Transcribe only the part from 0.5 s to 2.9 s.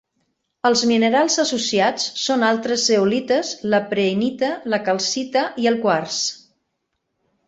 Els minerals associats són altres